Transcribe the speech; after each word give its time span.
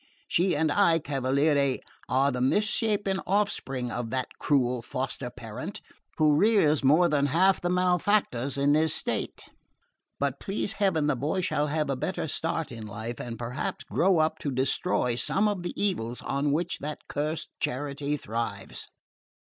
She 0.27 0.55
and 0.55 0.71
I, 0.71 0.97
cavaliere, 0.97 1.77
are 2.09 2.31
the 2.31 2.41
misshapen 2.41 3.21
offspring 3.27 3.91
of 3.91 4.09
that 4.09 4.39
cruel 4.39 4.81
foster 4.81 5.29
parent, 5.29 5.79
who 6.17 6.35
rears 6.35 6.83
more 6.83 7.07
than 7.07 7.27
half 7.27 7.61
the 7.61 7.69
malefactors 7.69 8.57
in 8.57 8.73
the 8.73 8.87
state; 8.87 9.47
but 10.19 10.39
please 10.39 10.71
heaven 10.73 11.05
the 11.05 11.15
boy 11.15 11.41
shall 11.41 11.67
have 11.67 11.91
a 11.91 11.95
better 11.95 12.27
start 12.27 12.71
in 12.71 12.87
life, 12.87 13.19
and 13.19 13.37
perhaps 13.37 13.83
grow 13.83 14.17
up 14.17 14.39
to 14.39 14.49
destroy 14.49 15.13
some 15.13 15.47
of 15.47 15.61
the 15.61 15.79
evils 15.79 16.23
on 16.23 16.51
which 16.51 16.79
that 16.79 17.07
cursed 17.07 17.49
charity 17.59 18.17
thrives." 18.17 18.87